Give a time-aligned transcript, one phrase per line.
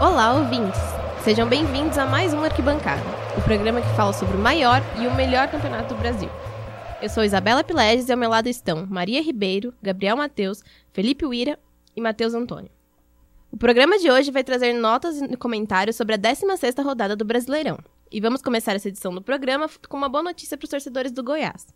[0.00, 0.80] Olá, ouvintes!
[1.22, 3.02] Sejam bem-vindos a mais um Arquibancada,
[3.36, 6.30] o programa que fala sobre o maior e o melhor campeonato do Brasil.
[7.02, 11.58] Eu sou Isabela Pileges e ao meu lado estão Maria Ribeiro, Gabriel Matheus, Felipe Uira
[11.94, 12.70] e Matheus Antônio.
[13.52, 17.78] O programa de hoje vai trazer notas e comentários sobre a 16ª rodada do Brasileirão.
[18.10, 21.22] E vamos começar essa edição do programa com uma boa notícia para os torcedores do
[21.22, 21.66] Goiás.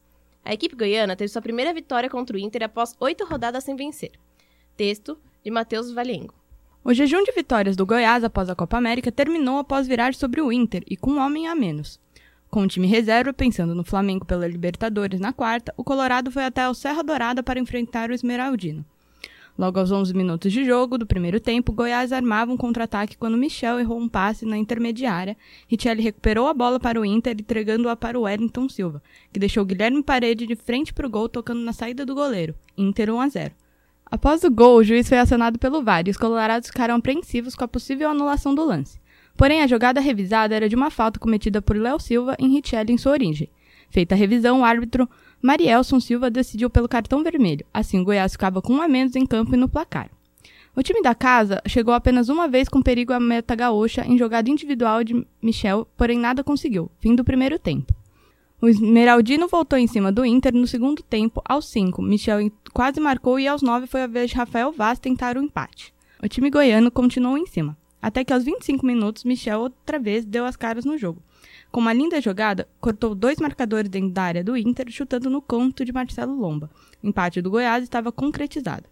[0.43, 4.13] A equipe goiana teve sua primeira vitória contra o Inter após oito rodadas sem vencer.
[4.79, 6.44] Texto de Matheus Valengo.
[6.87, 10.53] O jejum de vitórias do Goiás após a Copa América terminou após virar sobre o
[10.53, 11.99] Inter e com um homem a menos.
[12.51, 16.69] Com o time reserva pensando no Flamengo pela Libertadores na quarta, o Colorado foi até
[16.69, 18.85] o Serra Dourada para enfrentar o Esmeraldino.
[19.59, 23.81] Logo aos 11 minutos de jogo do primeiro tempo, Goiás armava um contra-ataque quando Michel
[23.81, 25.39] errou um passe na intermediária.
[25.67, 30.03] Richelli recuperou a bola para o Inter, entregando-a para o Wellington Silva, que deixou Guilherme
[30.03, 32.55] Parede de frente para o gol, tocando na saída do goleiro.
[32.77, 33.64] Inter 1 a 0.
[34.15, 37.65] Após o gol, o juiz foi acionado pelo VAR e os colorados ficaram apreensivos com
[37.65, 39.01] a possível anulação do lance.
[39.37, 42.97] Porém, a jogada revisada era de uma falta cometida por Léo Silva em Richelli em
[42.97, 43.51] sua origem.
[43.91, 45.11] Feita a revisão, o árbitro
[45.43, 47.67] Marielson Silva decidiu pelo cartão vermelho.
[47.75, 50.09] Assim, o Goiás ficava com um a menos em campo e no placar.
[50.77, 54.49] O time da casa chegou apenas uma vez com perigo à meta gaúcha em jogada
[54.49, 57.93] individual de Michel, porém nada conseguiu, fim do primeiro tempo.
[58.65, 62.01] O Esmeraldino voltou em cima do Inter no segundo tempo, aos 5.
[62.01, 65.93] Michel quase marcou e aos 9 foi a vez de Rafael Vaz tentar o empate.
[66.23, 70.47] O time goiano continuou em cima, até que aos 25 minutos Michel outra vez deu
[70.47, 71.23] as caras no jogo.
[71.71, 75.85] Com uma linda jogada, cortou dois marcadores dentro da área do Inter, chutando no conto
[75.85, 76.71] de Marcelo Lomba.
[77.03, 78.89] O empate do Goiás estava concretizado.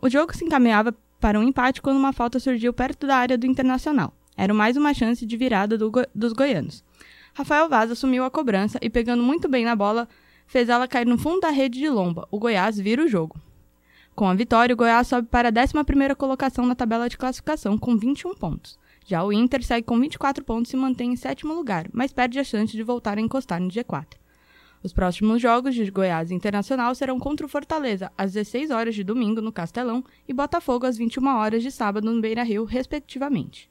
[0.00, 3.48] O jogo se encaminhava para um empate quando uma falta surgiu perto da área do
[3.48, 4.14] Internacional.
[4.36, 6.84] Era mais uma chance de virada do go dos goianos.
[7.38, 10.08] Rafael Vaz assumiu a cobrança e, pegando muito bem na bola,
[10.44, 12.26] fez ela cair no fundo da rede de Lomba.
[12.32, 13.40] O Goiás vira o jogo.
[14.12, 17.96] Com a vitória, o Goiás sobe para a 11ª colocação na tabela de classificação com
[17.96, 18.76] 21 pontos.
[19.06, 22.44] Já o Inter segue com 24 pontos e mantém em sétimo lugar, mas perde a
[22.44, 24.16] chance de voltar a encostar no G4.
[24.82, 29.40] Os próximos jogos de Goiás Internacional serão contra o Fortaleza, às 16 horas de domingo
[29.40, 33.70] no Castelão e Botafogo às 21 horas de sábado no Beira-Rio, respectivamente.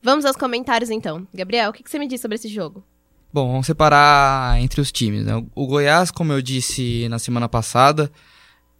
[0.00, 1.26] Vamos aos comentários então.
[1.34, 2.84] Gabriel, o que você me diz sobre esse jogo?
[3.30, 5.24] Bom, vamos separar entre os times.
[5.26, 5.44] Né?
[5.54, 8.10] O Goiás, como eu disse na semana passada,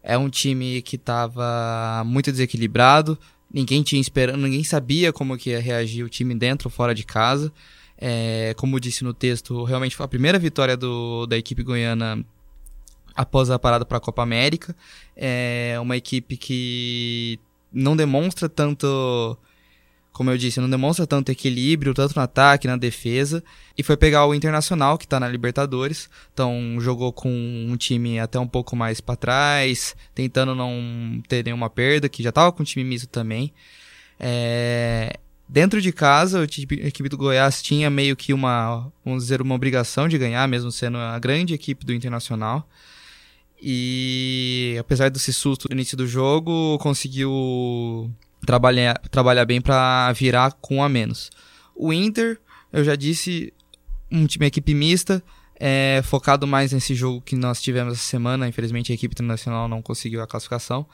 [0.03, 3.19] é um time que estava muito desequilibrado.
[3.53, 7.04] Ninguém tinha esperando, ninguém sabia como que ia reagir o time dentro ou fora de
[7.04, 7.53] casa.
[7.98, 12.25] É, como disse no texto, realmente foi a primeira vitória do, da equipe goiana
[13.14, 14.75] após a parada para a Copa América.
[15.14, 17.38] É uma equipe que
[17.70, 19.37] não demonstra tanto
[20.12, 23.42] como eu disse, não demonstra tanto equilíbrio, tanto no ataque, na defesa.
[23.76, 26.10] E foi pegar o Internacional, que está na Libertadores.
[26.32, 31.70] Então jogou com um time até um pouco mais para trás, tentando não ter nenhuma
[31.70, 33.52] perda, que já estava com um time misto também.
[34.19, 35.19] É...
[35.48, 40.06] Dentro de casa, a equipe do Goiás tinha meio que uma, vamos dizer, uma obrigação
[40.06, 42.69] de ganhar, mesmo sendo a grande equipe do Internacional.
[43.60, 48.10] E apesar desse susto no início do jogo, conseguiu
[48.44, 51.31] trabalhar, trabalhar bem para virar com a menos.
[51.75, 52.38] O Inter,
[52.72, 53.52] eu já disse,
[54.11, 55.23] um time equipe mista,
[55.61, 58.49] é, focado mais nesse jogo que nós tivemos essa semana.
[58.49, 60.87] Infelizmente a equipe internacional não conseguiu a classificação.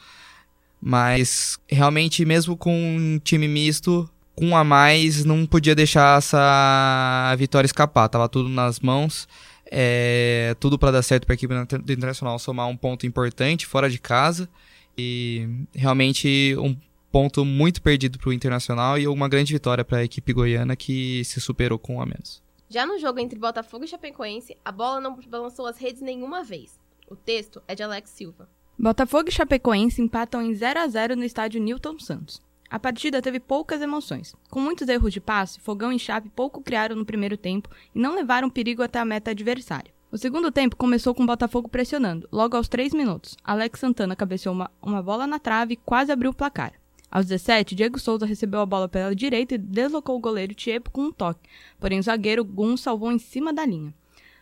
[0.80, 7.66] Mas realmente, mesmo com um time misto, com a mais, não podia deixar essa vitória
[7.66, 8.08] escapar.
[8.08, 9.28] Tava tudo nas mãos.
[9.70, 11.54] É, tudo para dar certo para a equipe
[11.90, 14.48] Internacional somar um ponto importante fora de casa.
[14.96, 16.76] E realmente um
[17.14, 21.24] ponto muito perdido para o Internacional e uma grande vitória para a equipe goiana que
[21.24, 22.42] se superou com um a menos.
[22.68, 26.76] Já no jogo entre Botafogo e Chapecoense, a bola não balançou as redes nenhuma vez.
[27.08, 28.48] O texto é de Alex Silva.
[28.76, 32.42] Botafogo e Chapecoense empatam em 0 a 0 no estádio Newton Santos.
[32.68, 34.34] A partida teve poucas emoções.
[34.50, 38.16] Com muitos erros de passe, Fogão e Chape pouco criaram no primeiro tempo e não
[38.16, 39.94] levaram perigo até a meta adversária.
[40.10, 42.28] O segundo tempo começou com o Botafogo pressionando.
[42.32, 46.32] Logo aos 3 minutos, Alex Santana cabeceou uma, uma bola na trave e quase abriu
[46.32, 46.72] o placar.
[47.14, 51.02] Aos 17, Diego Souza recebeu a bola pela direita e deslocou o goleiro Tiepo com
[51.02, 53.94] um toque, porém o zagueiro Gun salvou em cima da linha.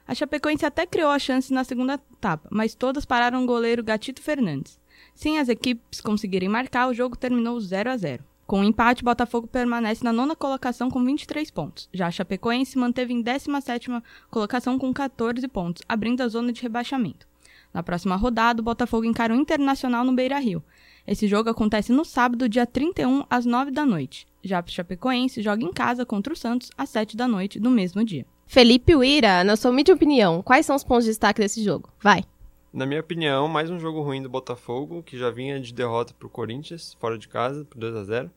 [0.08, 4.22] A Chapecoense até criou a chance na segunda etapa, mas todas pararam o goleiro Gatito
[4.22, 4.80] Fernandes.
[5.14, 8.24] Sem as equipes conseguirem marcar, o jogo terminou 0 a 0.
[8.46, 11.90] Com o um empate, Botafogo permanece na nona colocação com 23 pontos.
[11.92, 17.26] Já a Chapecoense manteve em 17ª colocação com 14 pontos, abrindo a zona de rebaixamento.
[17.72, 20.62] Na próxima rodada, o Botafogo encara o Internacional no Beira-Rio.
[21.06, 24.26] Esse jogo acontece no sábado, dia 31, às 9 da noite.
[24.43, 28.04] Já o Chapecoense joga em casa contra o Santos às 7 da noite do mesmo
[28.04, 28.25] dia.
[28.46, 31.88] Felipe Uira, na sua humilde opinião, quais são os pontos de destaque desse jogo?
[32.00, 32.25] Vai.
[32.72, 36.26] Na minha opinião, mais um jogo ruim do Botafogo, que já vinha de derrota para
[36.26, 38.31] o Corinthians, fora de casa, por 2 a 0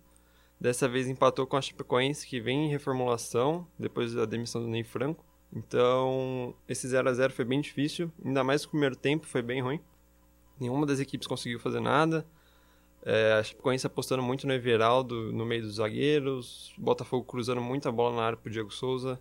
[0.59, 4.83] Dessa vez empatou com a Chapecoense, que vem em reformulação depois da demissão do Ney
[4.83, 5.23] Franco.
[5.53, 9.61] Então, esse 0 a 0 foi bem difícil, ainda mais o primeiro tempo foi bem
[9.61, 9.79] ruim.
[10.59, 12.25] Nenhuma das equipes conseguiu fazer nada.
[13.05, 18.15] É, a Chapecoense apostando muito no Everaldo no meio dos zagueiros, Botafogo cruzando muita bola
[18.15, 19.19] na área pro Diego Souza,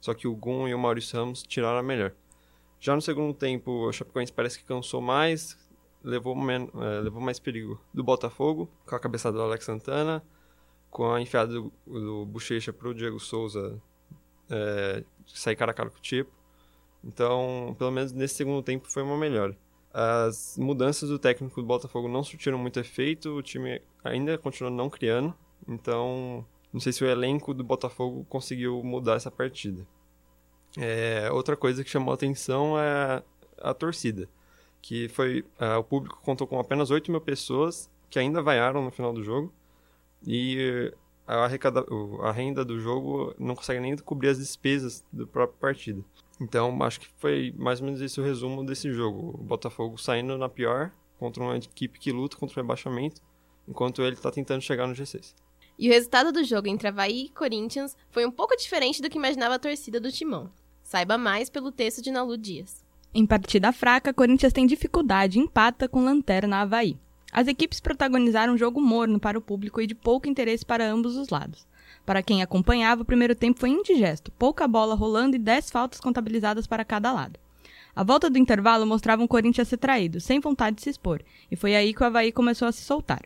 [0.00, 2.12] só que o Gun e o Maurício Ramos tiraram a melhor.
[2.78, 5.58] Já no segundo tempo, o Chapecoense parece que cansou mais,
[6.02, 10.22] levou, é, levou mais perigo do Botafogo, com a cabeçada do Alex Santana,
[10.88, 13.82] com a enfiada do, do Bochecha pro Diego Souza
[14.48, 16.30] é, sair cara a cara com o tipo.
[17.02, 19.56] Então, pelo menos nesse segundo tempo foi uma melhora.
[19.96, 24.90] As mudanças do técnico do Botafogo não surtiram muito efeito, o time ainda continua não
[24.90, 25.32] criando,
[25.68, 29.86] então não sei se o elenco do Botafogo conseguiu mudar essa partida.
[30.76, 33.22] É, outra coisa que chamou atenção é
[33.62, 34.28] a, torcida,
[34.82, 38.90] que foi uh, o público contou com apenas 8 mil pessoas que ainda vaiaram no
[38.90, 39.52] final do jogo
[40.26, 40.92] e
[41.24, 41.86] a, arrecada,
[42.22, 46.04] a renda do jogo não consegue nem cobrir as despesas do próprio partido.
[46.44, 49.30] Então, acho que foi mais ou menos esse o resumo desse jogo.
[49.40, 53.22] O Botafogo saindo na pior contra uma equipe que luta contra o rebaixamento,
[53.66, 55.34] enquanto ele está tentando chegar no G6.
[55.78, 59.16] E o resultado do jogo entre Havaí e Corinthians foi um pouco diferente do que
[59.16, 60.50] imaginava a torcida do Timão.
[60.82, 62.84] Saiba mais pelo texto de Nalu Dias.
[63.14, 66.98] Em partida fraca, Corinthians tem dificuldade e empata com Lanterna Havaí.
[67.32, 71.16] As equipes protagonizaram um jogo morno para o público e de pouco interesse para ambos
[71.16, 71.66] os lados.
[72.04, 76.66] Para quem acompanhava, o primeiro tempo foi indigesto, pouca bola rolando e 10 faltas contabilizadas
[76.66, 77.38] para cada lado.
[77.96, 81.76] A volta do intervalo mostrava um Corinthians traído, sem vontade de se expor, e foi
[81.76, 83.22] aí que o Havaí começou a se soltar.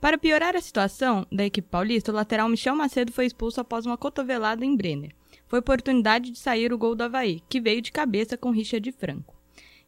[0.00, 3.96] Para piorar a situação da equipe paulista, o lateral Michel Macedo foi expulso após uma
[3.96, 5.12] cotovelada em Brenner.
[5.48, 9.34] Foi oportunidade de sair o gol do Havaí, que veio de cabeça com Richard Franco.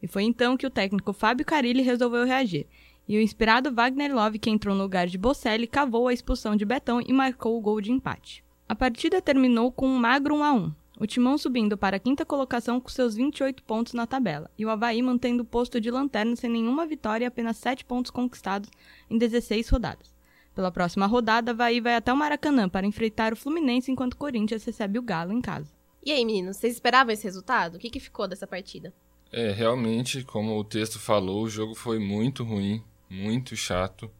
[0.02, 2.66] E foi então que o técnico Fábio Carilli resolveu reagir
[3.08, 6.66] e o inspirado Wagner Love, que entrou no lugar de Bocelli, cavou a expulsão de
[6.66, 8.44] Betão e marcou o gol de empate.
[8.68, 10.72] A partida terminou com um magro 1 a 1.
[11.00, 14.68] O Timão subindo para a quinta colocação com seus 28 pontos na tabela, e o
[14.68, 18.68] Havaí mantendo o posto de lanterna sem nenhuma vitória e apenas 7 pontos conquistados
[19.08, 20.14] em 16 rodadas.
[20.54, 24.64] Pela próxima rodada, Havaí vai até o Maracanã para enfrentar o Fluminense enquanto o Corinthians
[24.64, 25.72] recebe o Galo em casa.
[26.04, 27.76] E aí, meninos, vocês esperavam esse resultado?
[27.76, 28.92] O que, que ficou dessa partida?
[29.32, 34.10] É, realmente, como o texto falou, o jogo foi muito ruim muito chato.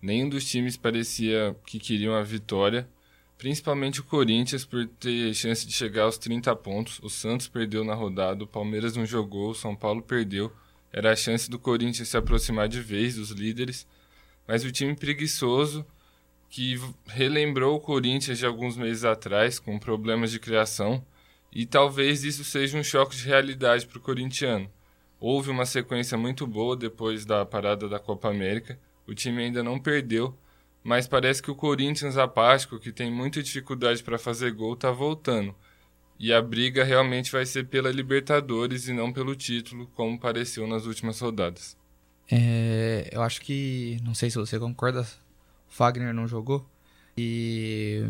[0.00, 2.88] Nenhum dos times parecia que queriam a vitória,
[3.36, 7.00] principalmente o Corinthians por ter chance de chegar aos 30 pontos.
[7.02, 10.52] O Santos perdeu na rodada, o Palmeiras não jogou, o São Paulo perdeu.
[10.92, 13.86] Era a chance do Corinthians se aproximar de vez dos líderes,
[14.46, 15.84] mas o time preguiçoso
[16.48, 21.04] que relembrou o Corinthians de alguns meses atrás com problemas de criação
[21.52, 24.70] e talvez isso seja um choque de realidade para o corintiano.
[25.20, 28.78] Houve uma sequência muito boa depois da parada da Copa América.
[29.06, 30.36] O time ainda não perdeu,
[30.82, 35.54] mas parece que o Corinthians apático, que tem muita dificuldade para fazer gol, está voltando.
[36.18, 40.84] E a briga realmente vai ser pela Libertadores e não pelo título, como pareceu nas
[40.84, 41.76] últimas rodadas.
[42.30, 45.06] É, eu acho que, não sei se você concorda,
[45.68, 46.68] Fagner não jogou.
[47.16, 48.04] E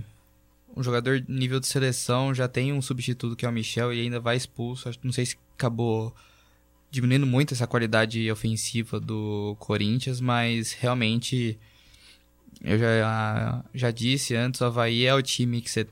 [0.76, 4.20] um jogador nível de seleção já tem um substituto que é o Michel e ainda
[4.20, 4.90] vai expulso.
[5.02, 6.14] Não sei se acabou
[6.90, 11.58] diminuindo muito essa qualidade ofensiva do Corinthians, mas realmente
[12.62, 15.86] eu já, já disse antes, o Havaí é o time que você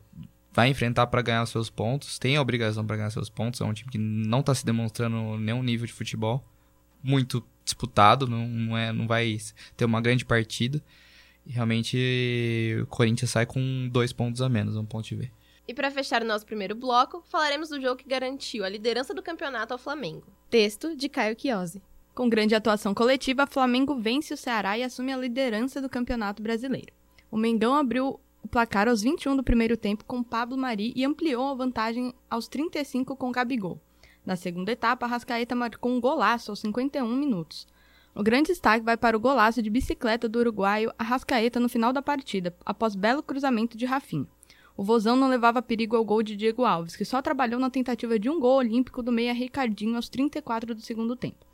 [0.53, 3.75] vai enfrentar para ganhar seus pontos, tem a obrigação para ganhar seus pontos, é um
[3.75, 6.43] time que não está se demonstrando nenhum nível de futebol
[7.03, 9.37] muito disputado, não, é, não vai
[9.77, 10.83] ter uma grande partida.
[11.45, 15.33] E realmente o Corinthians sai com dois pontos a menos, um ponto de ver.
[15.69, 19.23] E para fechar o nosso primeiro bloco, falaremos do jogo que garantiu a liderança do
[19.23, 20.27] campeonato ao Flamengo.
[20.49, 21.83] Texto de Caio Chiosi.
[22.15, 26.93] Com grande atuação coletiva, Flamengo vence o Ceará e assume a liderança do Campeonato Brasileiro.
[27.33, 31.49] O Mengão abriu o placar aos 21 do primeiro tempo com Pablo Mari e ampliou
[31.49, 33.81] a vantagem aos 35 com Gabigol.
[34.25, 37.67] Na segunda etapa, Rascaeta marcou um golaço aos 51 minutos.
[38.15, 42.01] O grande destaque vai para o golaço de bicicleta do uruguaio Arrascaeta no final da
[42.01, 44.29] partida, após belo cruzamento de Rafinha.
[44.77, 48.19] O Vozão não levava perigo ao gol de Diego Alves, que só trabalhou na tentativa
[48.19, 51.47] de um gol olímpico do meia Ricardinho aos 34 do segundo tempo.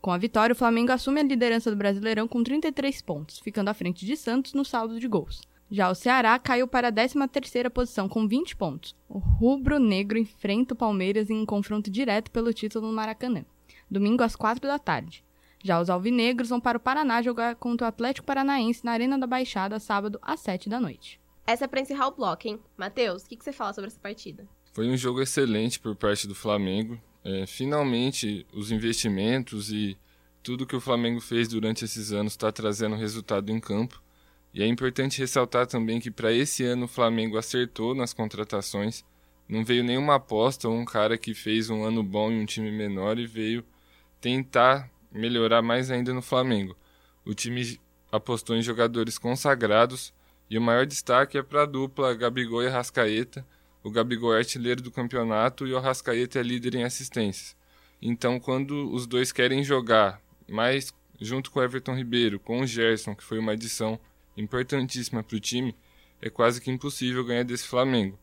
[0.00, 3.74] Com a vitória, o Flamengo assume a liderança do Brasileirão com 33 pontos, ficando à
[3.74, 5.42] frente de Santos no saldo de gols.
[5.70, 8.96] Já o Ceará caiu para a 13ª posição com 20 pontos.
[9.08, 13.44] O rubro-negro enfrenta o Palmeiras em um confronto direto pelo título no Maracanã,
[13.90, 15.22] domingo às 4 da tarde.
[15.62, 19.26] Já os alvinegros vão para o Paraná jogar contra o Atlético Paranaense na Arena da
[19.26, 21.21] Baixada sábado às 7 da noite.
[21.46, 22.60] Essa é pra encerrar o bloco, hein?
[22.76, 24.46] Matheus, o que, que você fala sobre essa partida?
[24.72, 27.00] Foi um jogo excelente por parte do Flamengo.
[27.24, 29.98] É, finalmente, os investimentos e
[30.42, 34.02] tudo que o Flamengo fez durante esses anos está trazendo resultado em campo.
[34.54, 39.04] E é importante ressaltar também que para esse ano o Flamengo acertou nas contratações.
[39.48, 42.70] Não veio nenhuma aposta ou um cara que fez um ano bom em um time
[42.70, 43.64] menor e veio
[44.20, 46.76] tentar melhorar mais ainda no Flamengo.
[47.24, 47.78] O time
[48.10, 50.12] apostou em jogadores consagrados
[50.52, 53.42] e o maior destaque é para a dupla Gabigol e Arrascaeta.
[53.82, 57.56] O Gabigol é artilheiro do campeonato e o Arrascaeta é líder em assistências.
[58.02, 63.14] Então, quando os dois querem jogar mais junto com o Everton Ribeiro, com o Gerson,
[63.14, 63.98] que foi uma adição
[64.36, 65.74] importantíssima para o time,
[66.20, 68.18] é quase que impossível ganhar desse Flamengo,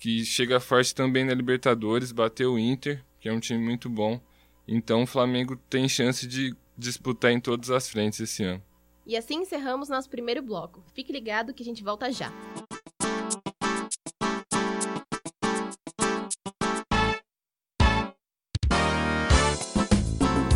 [0.00, 4.18] que chega forte também na Libertadores, bateu o Inter, que é um time muito bom.
[4.66, 8.62] Então, o Flamengo tem chance de disputar em todas as frentes esse ano.
[9.08, 10.84] E assim encerramos nosso primeiro bloco.
[10.92, 12.30] Fique ligado que a gente volta já.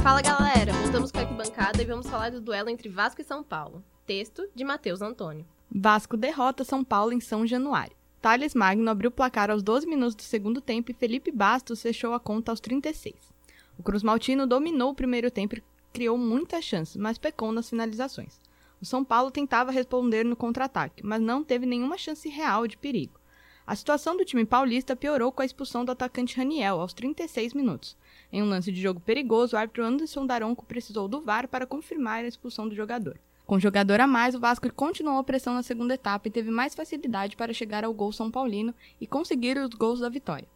[0.03, 3.43] Fala galera, voltamos com a arquibancada e vamos falar do duelo entre Vasco e São
[3.43, 3.83] Paulo.
[4.05, 5.47] Texto de Matheus Antônio.
[5.75, 7.97] Vasco derrota São Paulo em São Januário.
[8.21, 12.13] Thales Magno abriu o placar aos 12 minutos do segundo tempo e Felipe Bastos fechou
[12.13, 13.15] a conta aos 36.
[13.79, 18.42] O Cruz Maltino dominou o primeiro tempo e criou muitas chances, mas pecou nas finalizações.
[18.83, 23.21] O São Paulo tentava responder no contra-ataque, mas não teve nenhuma chance real de perigo.
[23.65, 27.97] A situação do time paulista piorou com a expulsão do atacante Raniel aos 36 minutos.
[28.33, 32.25] Em um lance de jogo perigoso, o árbitro Anderson Daronco precisou do VAR para confirmar
[32.25, 33.21] a expulsão do jogador.
[33.47, 36.75] Com jogador a mais, o Vasco continuou a pressão na segunda etapa e teve mais
[36.75, 40.49] facilidade para chegar ao gol São Paulino e conseguir os gols da vitória.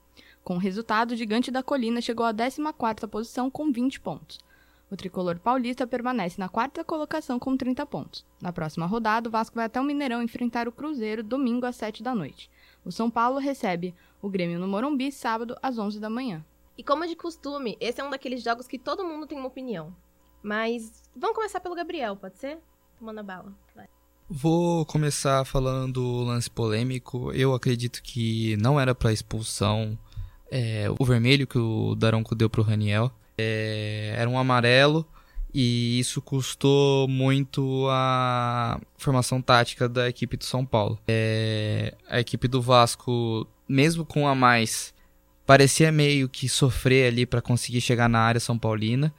[0.42, 4.40] Com o resultado, o Gigante da Colina chegou à 14ª posição com 20 pontos.
[4.90, 8.24] O tricolor paulista permanece na quarta colocação com 30 pontos.
[8.40, 12.02] Na próxima rodada, o Vasco vai até o Mineirão enfrentar o Cruzeiro domingo às 7
[12.02, 12.48] da noite.
[12.84, 16.44] O São Paulo recebe o Grêmio no Morumbi sábado às 11 da manhã.
[16.78, 19.92] E como de costume, esse é um daqueles jogos que todo mundo tem uma opinião.
[20.40, 22.58] Mas vamos começar pelo Gabriel, pode ser?
[22.98, 23.52] Tomando a bala.
[23.74, 23.88] Vai.
[24.28, 27.32] Vou começar falando do lance polêmico.
[27.32, 29.98] Eu acredito que não era para expulsão
[30.50, 33.10] é, o vermelho que o Daronco deu pro Raniel.
[33.38, 35.06] É, era um amarelo
[35.58, 40.98] e isso custou muito a formação tática da equipe do São Paulo.
[41.08, 44.92] É, a equipe do Vasco, mesmo com a mais,
[45.46, 49.14] parecia meio que sofrer ali para conseguir chegar na área São Paulina.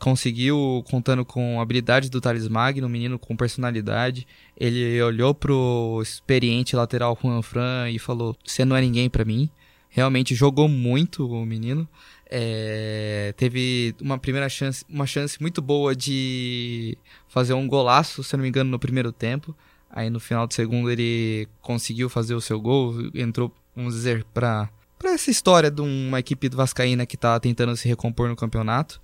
[0.00, 4.26] Conseguiu, contando com a habilidade do Thales Magno, um menino com personalidade.
[4.58, 9.48] Ele olhou pro experiente lateral Juan Fran e falou: Você não é ninguém para mim.
[9.88, 11.88] Realmente jogou muito o menino.
[12.28, 18.42] É, teve uma primeira chance, uma chance muito boa de fazer um golaço, se não
[18.42, 19.56] me engano, no primeiro tempo.
[19.90, 24.68] Aí no final do segundo ele conseguiu fazer o seu gol, entrou, vamos dizer, para
[24.98, 29.00] para essa história de uma equipe do Vascaína que tá tentando se recompor no campeonato.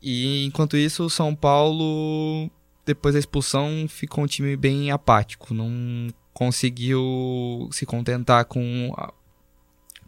[0.00, 2.50] E enquanto isso, o São Paulo,
[2.84, 8.90] depois da expulsão, ficou um time bem apático, não conseguiu se contentar com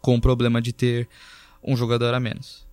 [0.01, 1.09] com o problema de ter
[1.67, 2.65] um jogador a menos.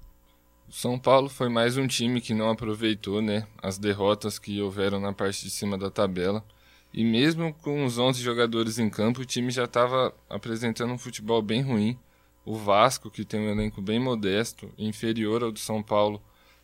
[0.69, 5.00] O São Paulo foi mais um time que não aproveitou né, as derrotas que houveram
[5.00, 6.45] na parte de cima da tabela.
[6.93, 11.41] E mesmo com os 11 jogadores em campo, o time já estava apresentando um futebol
[11.41, 11.97] bem ruim.
[12.45, 16.21] O Vasco, que tem um elenco bem modesto, inferior ao do São Paulo,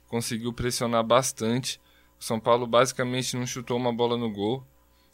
[0.07, 1.81] conseguiu pressionar bastante.
[2.19, 4.63] O São Paulo basicamente não chutou uma bola no gol.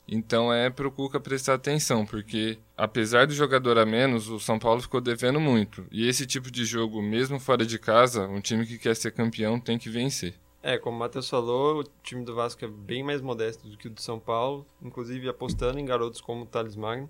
[0.07, 4.81] Então é pro Cuca prestar atenção, porque apesar do jogador a menos, o São Paulo
[4.81, 5.85] ficou devendo muito.
[5.91, 9.59] E esse tipo de jogo, mesmo fora de casa, um time que quer ser campeão
[9.59, 10.35] tem que vencer.
[10.61, 13.87] É, como o Matheus falou, o time do Vasco é bem mais modesto do que
[13.87, 17.09] o do São Paulo, inclusive apostando em garotos como o Thales Magno.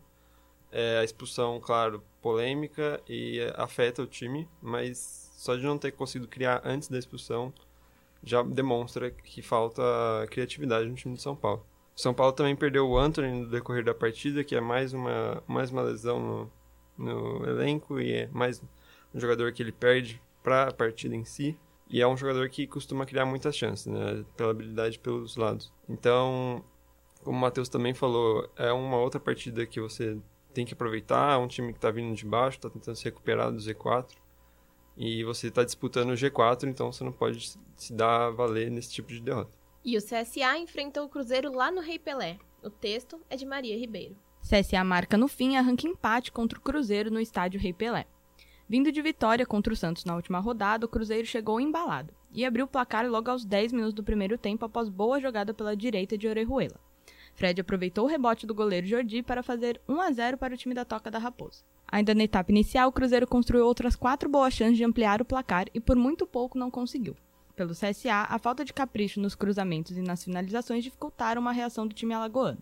[0.72, 6.28] É, a expulsão, claro, polêmica e afeta o time, mas só de não ter conseguido
[6.28, 7.54] criar antes da expulsão
[8.22, 9.82] já demonstra que falta
[10.32, 11.66] criatividade no time do São Paulo.
[11.96, 15.72] São Paulo também perdeu o Anthony no decorrer da partida, que é mais uma, mais
[15.72, 16.52] uma lesão
[16.98, 18.62] no, no elenco e é mais
[19.14, 21.58] um jogador que ele perde para a partida em si.
[21.90, 24.26] E é um jogador que costuma criar muitas chances, né?
[24.36, 25.72] Pela habilidade pelos lados.
[25.88, 26.66] Então,
[27.24, 30.18] como o Matheus também falou, é uma outra partida que você
[30.54, 31.34] tem que aproveitar.
[31.34, 34.08] É um time que está vindo de baixo, está tentando se recuperar do Z4.
[34.98, 38.92] E você está disputando o G4, então você não pode se dar a valer nesse
[38.92, 39.52] tipo de derrota.
[39.86, 42.40] E o CSA enfrentou o Cruzeiro lá no Rei Pelé.
[42.64, 44.18] O texto é de Maria Ribeiro.
[44.42, 48.08] CSA marca no fim arranca empate contra o Cruzeiro no estádio Rei Pelé.
[48.68, 52.66] Vindo de vitória contra o Santos na última rodada, o Cruzeiro chegou embalado e abriu
[52.66, 56.28] o placar logo aos 10 minutos do primeiro tempo após boa jogada pela direita de
[56.28, 56.80] Orejuela.
[57.36, 60.74] Fred aproveitou o rebote do goleiro Jordi para fazer 1 a 0 para o time
[60.74, 61.64] da Toca da Raposa.
[61.88, 65.68] Ainda na etapa inicial, o Cruzeiro construiu outras quatro boas chances de ampliar o placar
[65.76, 67.16] e por muito pouco não conseguiu.
[67.56, 71.96] Pelo CSA, a falta de capricho nos cruzamentos e nas finalizações dificultaram uma reação do
[71.96, 72.62] time alagoano.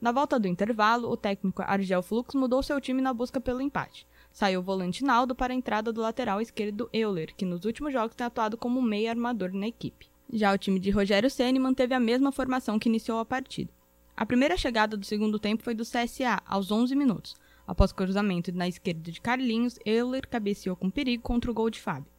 [0.00, 4.06] Na volta do intervalo, o técnico Argel Flux mudou seu time na busca pelo empate.
[4.32, 8.14] Saiu o volante Naldo para a entrada do lateral esquerdo Euler, que nos últimos jogos
[8.14, 10.08] tem atuado como meio armador na equipe.
[10.32, 13.72] Já o time de Rogério Ceni manteve a mesma formação que iniciou a partida.
[14.16, 17.36] A primeira chegada do segundo tempo foi do CSA, aos 11 minutos.
[17.66, 22.09] Após cruzamento na esquerda de Carlinhos, Euler cabeceou com perigo contra o gol de Fábio.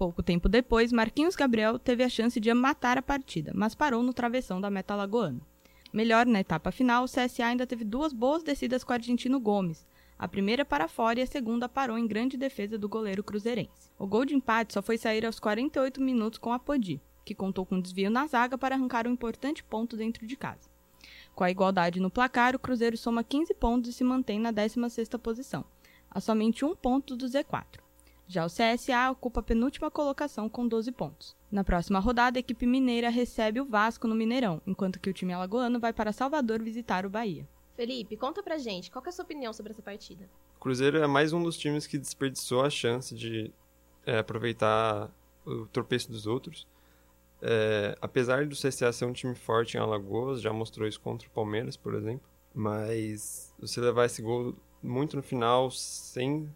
[0.00, 4.14] Pouco tempo depois, Marquinhos Gabriel teve a chance de matar a partida, mas parou no
[4.14, 5.42] travessão da meta lagoana.
[5.92, 9.86] Melhor, na etapa final, o CSA ainda teve duas boas descidas com o argentino Gomes,
[10.18, 13.90] a primeira para fora e a segunda parou em grande defesa do goleiro cruzeirense.
[13.98, 17.66] O gol de empate só foi sair aos 48 minutos com a Podi, que contou
[17.66, 20.70] com um desvio na zaga para arrancar um importante ponto dentro de casa.
[21.34, 25.18] Com a igualdade no placar, o Cruzeiro soma 15 pontos e se mantém na 16ª
[25.18, 25.62] posição,
[26.10, 27.89] a somente um ponto do Z4.
[28.30, 31.36] Já o CSA ocupa a penúltima colocação com 12 pontos.
[31.50, 35.32] Na próxima rodada, a equipe mineira recebe o Vasco no Mineirão, enquanto que o time
[35.32, 37.44] alagoano vai para Salvador visitar o Bahia.
[37.74, 40.30] Felipe, conta pra gente, qual é a sua opinião sobre essa partida?
[40.56, 43.52] O Cruzeiro é mais um dos times que desperdiçou a chance de
[44.06, 45.10] é, aproveitar
[45.44, 46.68] o tropeço dos outros.
[47.42, 51.32] É, apesar do CSA ser um time forte em Alagoas, já mostrou isso contra o
[51.32, 52.30] Palmeiras, por exemplo.
[52.54, 56.48] Mas você levar esse gol muito no final, sem,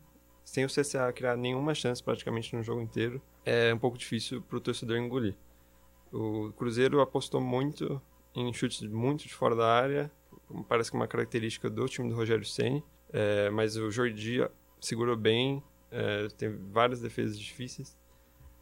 [0.54, 4.56] sem o CSA criar nenhuma chance praticamente no jogo inteiro, é um pouco difícil para
[4.56, 5.34] o torcedor engolir.
[6.12, 8.00] O Cruzeiro apostou muito
[8.36, 10.12] em chutes muito de fora da área,
[10.68, 14.48] parece que é uma característica do time do Rogério Ceni, é, mas o Jordi
[14.80, 17.98] segurou bem, é, teve várias defesas difíceis.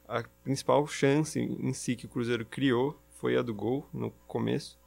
[0.08, 4.80] A principal chance em si que o Cruzeiro criou foi a do gol no começo,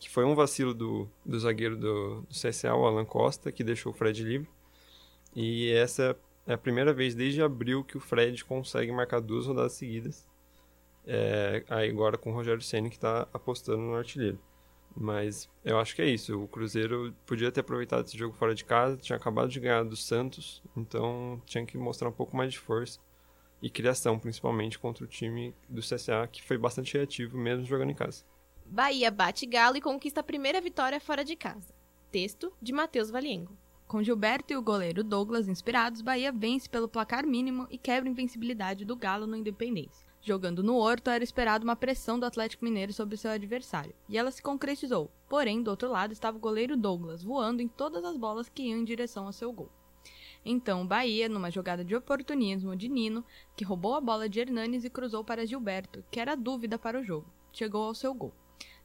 [0.00, 3.92] que foi um vacilo do, do zagueiro do, do CSA, o Alan Costa, que deixou
[3.92, 4.50] o Fred livre.
[5.32, 6.18] E essa
[6.50, 10.26] é a primeira vez desde abril que o Fred consegue marcar duas rodadas seguidas.
[11.06, 14.38] É, aí agora com o Rogério Senna que está apostando no artilheiro.
[14.96, 16.42] Mas eu acho que é isso.
[16.42, 19.94] O Cruzeiro podia ter aproveitado esse jogo fora de casa, tinha acabado de ganhar do
[19.94, 22.98] Santos, então tinha que mostrar um pouco mais de força
[23.62, 27.94] e criação, principalmente contra o time do CSA, que foi bastante reativo mesmo jogando em
[27.94, 28.24] casa.
[28.66, 31.72] Bahia bate Galo e conquista a primeira vitória fora de casa.
[32.10, 33.56] Texto de Matheus Valiengo.
[33.90, 38.12] Com Gilberto e o goleiro Douglas inspirados, Bahia vence pelo placar mínimo e quebra a
[38.12, 40.06] invencibilidade do Galo no Independência.
[40.22, 44.30] Jogando no Horto, era esperado uma pressão do Atlético Mineiro sobre seu adversário, e ela
[44.30, 45.10] se concretizou.
[45.28, 48.78] Porém, do outro lado estava o goleiro Douglas, voando em todas as bolas que iam
[48.78, 49.68] em direção ao seu gol.
[50.44, 53.24] Então, Bahia, numa jogada de oportunismo de Nino,
[53.56, 57.02] que roubou a bola de Hernanes e cruzou para Gilberto, que era dúvida para o
[57.02, 58.32] jogo, chegou ao seu gol.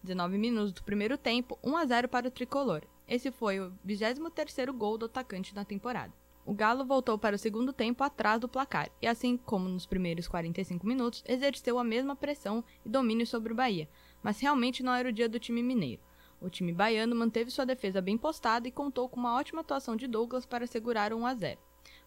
[0.02, 2.82] 19 minutos do primeiro tempo, 1 a 0 para o tricolor.
[3.08, 6.12] Esse foi o 23º gol do atacante na temporada.
[6.44, 10.28] O Galo voltou para o segundo tempo atrás do placar e, assim como nos primeiros
[10.28, 13.88] 45 minutos, exerceu a mesma pressão e domínio sobre o Bahia,
[14.24, 16.02] mas realmente não era o dia do time mineiro.
[16.42, 20.08] O time baiano manteve sua defesa bem postada e contou com uma ótima atuação de
[20.08, 21.60] Douglas para segurar 1 a 0.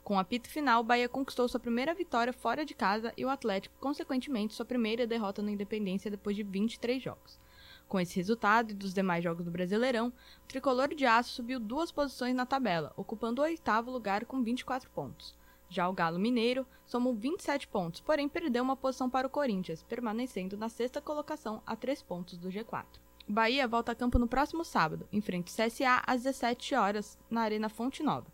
[0.02, 3.28] Com o apito final, o Bahia conquistou sua primeira vitória fora de casa e o
[3.28, 7.38] Atlético, consequentemente, sua primeira derrota na Independência depois de 23 jogos.
[7.88, 10.12] Com esse resultado e dos demais jogos do Brasileirão,
[10.44, 14.90] o tricolor de aço subiu duas posições na tabela, ocupando o oitavo lugar com 24
[14.90, 15.34] pontos.
[15.70, 20.54] Já o Galo Mineiro somou 27 pontos, porém perdeu uma posição para o Corinthians, permanecendo
[20.54, 22.84] na sexta colocação a 3 pontos do G4.
[23.26, 27.18] O Bahia volta a campo no próximo sábado, em frente ao CSA às 17 horas,
[27.30, 28.26] na Arena Fonte Nova,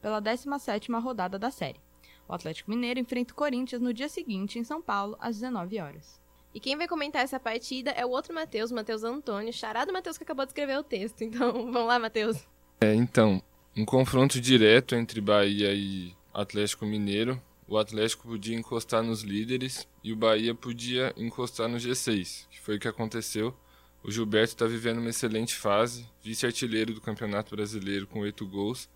[0.00, 1.80] pela 17ª rodada da série.
[2.26, 6.21] O Atlético Mineiro enfrenta o Corinthians no dia seguinte, em São Paulo, às 19 horas.
[6.54, 10.24] E quem vai comentar essa partida é o outro Matheus, Matheus Antônio, charado Matheus que
[10.24, 11.22] acabou de escrever o texto.
[11.32, 12.46] Então, vamos lá, Matheus.
[12.80, 13.42] É, então,
[13.76, 17.40] um confronto direto entre Bahia e Atlético Mineiro.
[17.66, 22.76] O Atlético podia encostar nos líderes e o Bahia podia encostar no G6, que foi
[22.76, 23.56] o que aconteceu.
[24.04, 28.90] O Gilberto está vivendo uma excelente fase, vice-artilheiro do Campeonato Brasileiro com oito gols.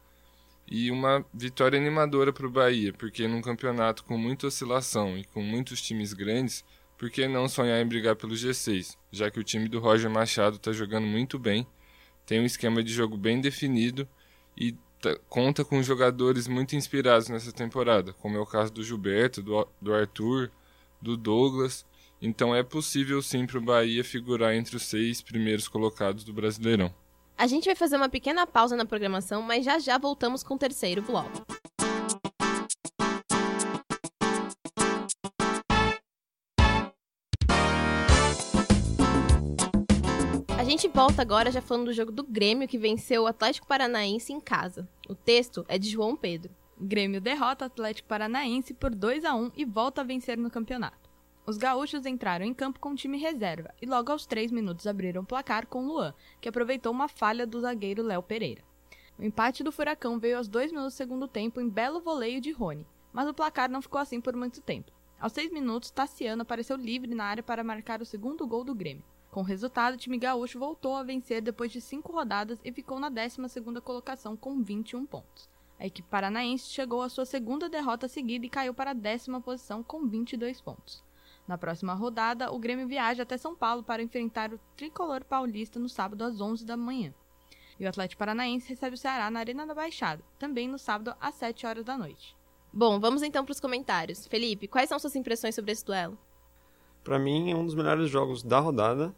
[0.68, 5.40] E uma vitória animadora para o Bahia, porque num campeonato com muita oscilação e com
[5.40, 6.64] muitos times grandes,
[6.96, 10.56] por que não sonhar em brigar pelo G6, já que o time do Roger Machado
[10.56, 11.66] está jogando muito bem,
[12.24, 14.08] tem um esquema de jogo bem definido
[14.56, 19.42] e tá, conta com jogadores muito inspirados nessa temporada, como é o caso do Gilberto,
[19.42, 20.50] do, do Arthur,
[21.00, 21.86] do Douglas.
[22.20, 26.92] Então é possível sim para o Bahia figurar entre os seis primeiros colocados do Brasileirão.
[27.38, 30.58] A gente vai fazer uma pequena pausa na programação, mas já já voltamos com o
[30.58, 31.44] terceiro bloco.
[40.68, 44.40] Gente volta agora já falando do jogo do Grêmio que venceu o Atlético Paranaense em
[44.40, 44.88] casa.
[45.08, 46.52] O texto é de João Pedro.
[46.76, 51.08] Grêmio derrota o Atlético Paranaense por 2 a 1 e volta a vencer no campeonato.
[51.46, 55.24] Os gaúchos entraram em campo com time reserva e logo aos 3 minutos abriram o
[55.24, 58.64] placar com Luan, que aproveitou uma falha do zagueiro Léo Pereira.
[59.16, 62.50] O empate do Furacão veio aos 2 minutos do segundo tempo em belo voleio de
[62.50, 64.90] Rony, mas o placar não ficou assim por muito tempo.
[65.20, 69.04] Aos 6 minutos, Tassiano apareceu livre na área para marcar o segundo gol do Grêmio.
[69.36, 72.98] Com o resultado, o time gaúcho voltou a vencer depois de cinco rodadas e ficou
[72.98, 75.46] na 12ª colocação com 21 pontos.
[75.78, 79.82] A equipe paranaense chegou à sua segunda derrota seguida e caiu para a décima posição
[79.82, 81.04] com 22 pontos.
[81.46, 85.86] Na próxima rodada, o Grêmio viaja até São Paulo para enfrentar o tricolor paulista no
[85.86, 87.12] sábado às 11 da manhã.
[87.78, 91.34] E o Atlético Paranaense recebe o Ceará na Arena da Baixada, também no sábado às
[91.34, 92.34] 7 horas da noite.
[92.72, 94.26] Bom, vamos então para os comentários.
[94.26, 96.18] Felipe, quais são suas impressões sobre esse duelo?
[97.04, 99.14] Para mim, é um dos melhores jogos da rodada.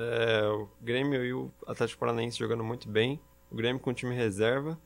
[0.00, 3.20] É, o Grêmio e o Atlético Paranaense jogando muito bem.
[3.50, 4.78] O Grêmio com o time reserva.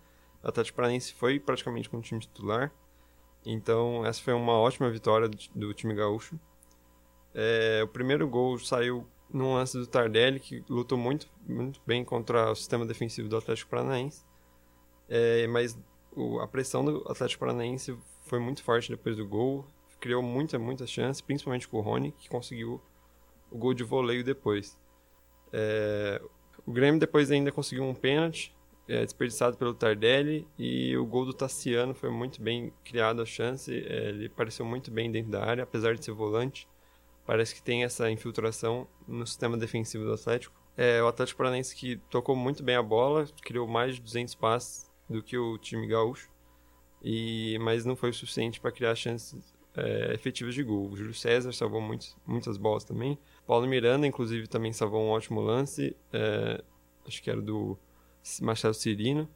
[0.42, 2.72] O Atlético Paranaense foi praticamente com o time titular.
[3.44, 6.40] Então, essa foi uma ótima vitória do, do time gaúcho.
[7.34, 12.50] É, o primeiro gol saiu num lance do Tardelli, que lutou muito, muito bem contra
[12.50, 14.24] o sistema defensivo do Atlético Paranaense.
[15.10, 15.78] É, mas
[16.12, 19.66] o, a pressão do Atlético Paranaense foi muito forte depois do gol.
[20.00, 22.80] Criou muita, muita chance, principalmente com o Rony, que conseguiu
[23.50, 24.80] o gol de voleio depois.
[25.52, 26.20] É,
[26.66, 28.54] o Grêmio depois ainda conseguiu um pênalti,
[28.88, 33.72] é, desperdiçado pelo Tardelli, e o gol do Tassiano foi muito bem criado a chance.
[33.72, 36.68] É, ele apareceu muito bem dentro da área, apesar de ser volante
[37.26, 40.54] parece que tem essa infiltração no sistema defensivo do Atlético.
[40.76, 44.90] É, o Atlético Paranaense que tocou muito bem a bola, criou mais de 200 passes
[45.08, 46.30] do que o time gaúcho,
[47.02, 50.90] e, mas não foi o suficiente para criar chances é, efetivas de gol.
[50.90, 53.18] O Júlio César salvou muitos, muitas bolas também.
[53.46, 56.62] Paulo Miranda, inclusive, também salvou um ótimo lance, é,
[57.06, 57.76] acho que era do
[58.40, 59.28] Machado Cirino.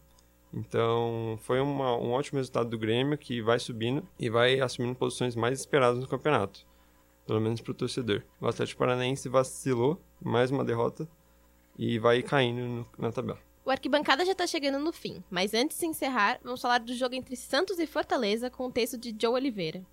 [0.52, 5.34] Então, foi uma, um ótimo resultado do Grêmio, que vai subindo e vai assumindo posições
[5.34, 6.66] mais esperadas no campeonato
[7.26, 8.22] pelo menos para o torcedor.
[8.40, 11.08] O Atlético Paranaense vacilou, mais uma derrota,
[11.76, 13.40] e vai caindo no, na tabela.
[13.64, 17.16] O Arquibancada já está chegando no fim, mas antes de encerrar, vamos falar do jogo
[17.16, 19.84] entre Santos e Fortaleza com o texto de Joe Oliveira.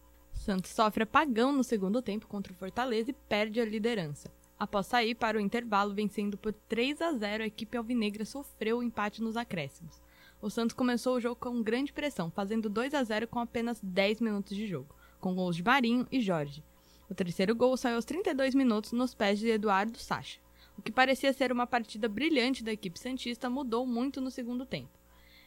[0.44, 4.30] Santos sofre apagão no segundo tempo contra o Fortaleza e perde a liderança.
[4.60, 8.84] Após sair para o intervalo vencendo por 3 a 0, a equipe alvinegra sofreu o
[8.84, 10.02] empate nos acréscimos.
[10.42, 14.20] O Santos começou o jogo com grande pressão, fazendo 2 a 0 com apenas 10
[14.20, 16.62] minutos de jogo, com gols de Marinho e Jorge.
[17.10, 20.42] O terceiro gol saiu aos 32 minutos nos pés de Eduardo Sacha.
[20.78, 25.03] O que parecia ser uma partida brilhante da equipe Santista mudou muito no segundo tempo.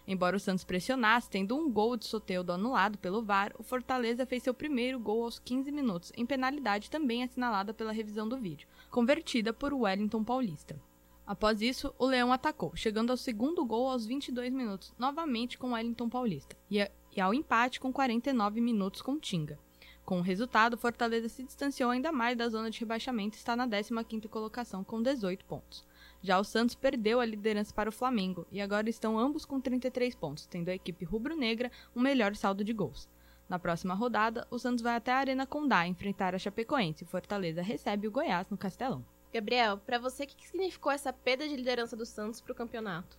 [0.07, 4.43] Embora o Santos pressionasse, tendo um gol de Soteudo anulado pelo VAR, o Fortaleza fez
[4.43, 9.53] seu primeiro gol aos 15 minutos, em penalidade também assinalada pela revisão do vídeo, convertida
[9.53, 10.81] por Wellington Paulista.
[11.27, 16.09] Após isso, o Leão atacou, chegando ao segundo gol aos 22 minutos, novamente com Wellington
[16.09, 19.59] Paulista, e ao empate com 49 minutos com Tinga.
[20.05, 23.67] Com o resultado, Fortaleza se distanciou ainda mais da zona de rebaixamento e está na
[23.67, 25.85] 15ª colocação com 18 pontos.
[26.23, 30.15] Já o Santos perdeu a liderança para o Flamengo e agora estão ambos com 33
[30.15, 33.09] pontos, tendo a equipe rubro-negra um melhor saldo de gols.
[33.49, 37.63] Na próxima rodada, o Santos vai até a Arena Condá enfrentar a Chapecoense e Fortaleza
[37.63, 39.05] recebe o Goiás no Castelão.
[39.33, 43.19] Gabriel, para você, o que significou essa perda de liderança do Santos para o campeonato?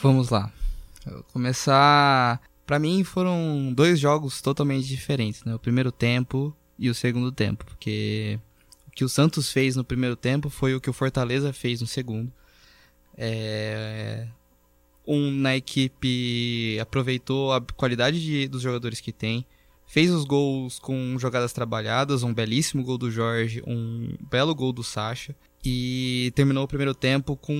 [0.00, 0.52] Vamos lá.
[1.06, 5.54] Eu vou começar para mim foram dois jogos totalmente diferentes, né?
[5.54, 8.38] O primeiro tempo e o segundo tempo, porque
[8.98, 12.32] que o Santos fez no primeiro tempo foi o que o Fortaleza fez no segundo.
[13.16, 14.26] É...
[15.06, 19.46] Um na equipe aproveitou a qualidade de, dos jogadores que tem,
[19.86, 24.82] fez os gols com jogadas trabalhadas, um belíssimo gol do Jorge, um belo gol do
[24.82, 25.32] Sacha
[25.64, 27.54] e terminou o primeiro tempo com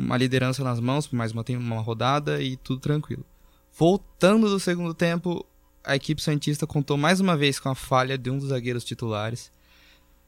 [0.00, 3.26] uma liderança nas mãos, mais uma, uma rodada e tudo tranquilo.
[3.70, 5.44] Voltando do segundo tempo,
[5.84, 9.52] a equipe Santista contou mais uma vez com a falha de um dos zagueiros titulares.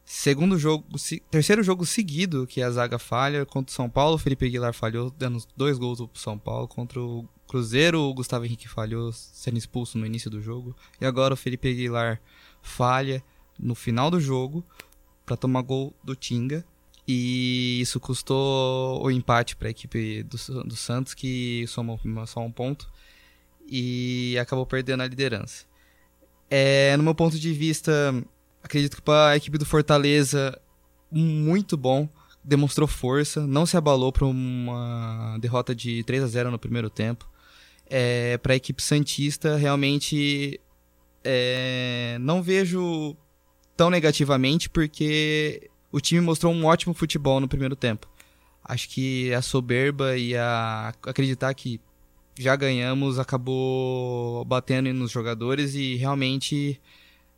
[0.05, 0.85] Segundo jogo,
[1.31, 5.41] terceiro jogo seguido que a zaga falha contra o São Paulo, Felipe Aguilar falhou, dando
[5.55, 6.67] dois gols pro São Paulo.
[6.67, 10.75] Contra o Cruzeiro, o Gustavo Henrique falhou, sendo expulso no início do jogo.
[10.99, 12.21] E agora o Felipe Aguilar
[12.61, 13.23] falha
[13.57, 14.63] no final do jogo
[15.25, 16.65] para tomar gol do Tinga.
[17.07, 22.51] E isso custou o empate para a equipe do, do Santos, que somou só um
[22.51, 22.89] ponto
[23.67, 25.65] e acabou perdendo a liderança.
[26.49, 27.91] É, no meu ponto de vista,
[28.63, 30.59] acredito que para a equipe do Fortaleza,
[31.11, 32.09] muito bom,
[32.43, 37.29] demonstrou força, não se abalou para uma derrota de 3 a 0 no primeiro tempo.
[37.89, 40.59] É, para a equipe Santista, realmente
[41.23, 43.15] é, não vejo
[43.77, 48.07] tão negativamente, porque o time mostrou um ótimo futebol no primeiro tempo.
[48.63, 51.79] Acho que a soberba e a acreditar que
[52.37, 56.81] já ganhamos, acabou batendo nos jogadores e realmente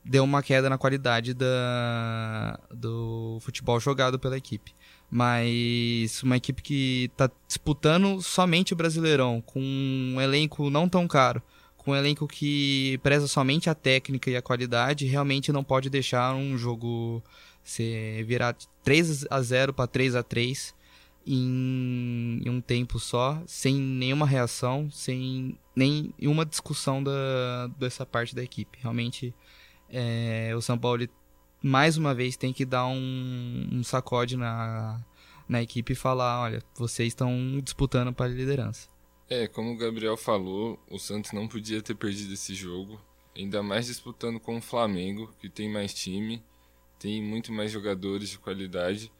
[0.05, 4.73] deu uma queda na qualidade da, do futebol jogado pela equipe.
[5.09, 11.41] Mas uma equipe que está disputando somente o Brasileirão, com um elenco não tão caro,
[11.77, 16.35] com um elenco que preza somente a técnica e a qualidade, realmente não pode deixar
[16.35, 17.23] um jogo
[17.63, 20.73] se virar 3 a 0 para 3 a 3
[21.25, 28.77] em, um tempo só, sem nenhuma reação, sem nenhuma discussão da, dessa parte da equipe.
[28.81, 29.33] Realmente,
[29.89, 31.07] é, o São Paulo
[31.61, 35.03] mais uma vez tem que dar um, um sacode na,
[35.47, 38.87] na equipe e falar: olha, vocês estão disputando para a liderança.
[39.27, 43.01] É, como o Gabriel falou, o Santos não podia ter perdido esse jogo,
[43.35, 46.43] ainda mais disputando com o Flamengo, que tem mais time,
[46.99, 49.11] tem muito mais jogadores de qualidade.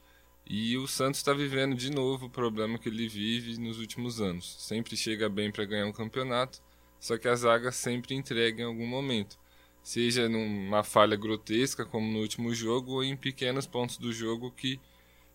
[0.47, 4.55] E o Santos está vivendo de novo o problema que ele vive nos últimos anos.
[4.59, 6.61] Sempre chega bem para ganhar um campeonato,
[6.99, 9.39] só que a zaga sempre entrega em algum momento.
[9.85, 14.79] Seja numa falha grotesca, como no último jogo, ou em pequenos pontos do jogo que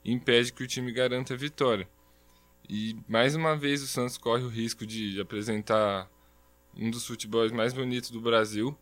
[0.04, 1.88] impede que o time garanta a vitória.
[2.68, 6.10] E mais uma vez o Santos corre o risco de apresentar
[6.76, 8.76] um dos futebols mais bonitos do Brasil,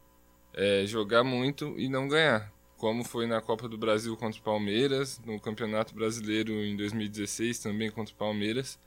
[0.55, 5.21] é, jogar muito e não ganhar como foi na Copa do Brasil contra o Palmeiras,
[5.27, 8.81] no Campeonato Brasileiro em 2016 também contra o Palmeiras.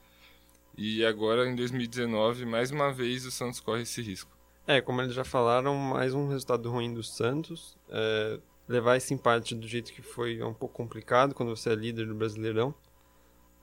[0.76, 4.31] E agora em 2019, mais uma vez, o Santos corre esse risco.
[4.64, 7.76] É, como eles já falaram, mais um resultado ruim do Santos.
[7.88, 11.74] É, levar esse empate do jeito que foi é um pouco complicado quando você é
[11.74, 12.72] líder do Brasileirão.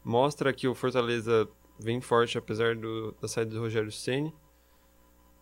[0.03, 1.47] Mostra que o Fortaleza
[1.79, 4.35] vem forte apesar do, da saída do Rogério Ceni,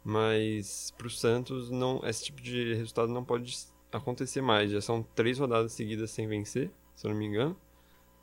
[0.03, 3.51] mas para o Santos não, esse tipo de resultado não pode
[3.91, 4.69] acontecer mais.
[4.69, 7.57] Já são três rodadas seguidas sem vencer, se eu não me engano.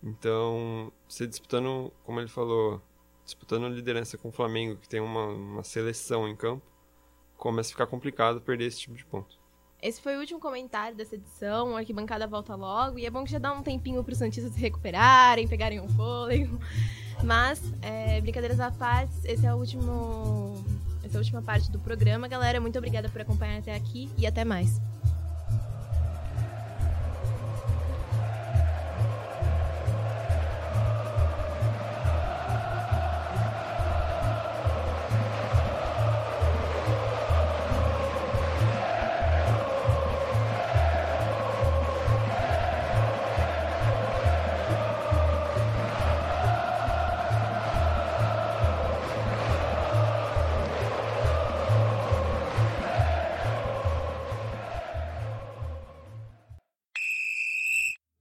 [0.00, 2.80] Então, você disputando, como ele falou,
[3.24, 6.73] disputando a liderança com o Flamengo, que tem uma, uma seleção em campo,
[7.36, 9.36] começa a ficar complicado perder esse tipo de ponto.
[9.82, 11.76] Esse foi o último comentário dessa edição.
[11.76, 12.98] A arquibancada volta logo.
[12.98, 15.88] E é bom que já dá um tempinho para os Santistas se recuperarem, pegarem um
[15.90, 16.58] fôlego.
[17.22, 20.64] Mas, é, brincadeiras à parte, esse é o último.
[21.04, 22.60] Essa é a última parte do programa, galera.
[22.60, 24.80] Muito obrigada por acompanhar até aqui e até mais.